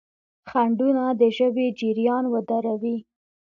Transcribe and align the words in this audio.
خنډونه 0.49 1.03
د 1.19 1.21
ژبې 1.37 1.67
جریان 1.79 2.23
ودروي. 2.29 2.97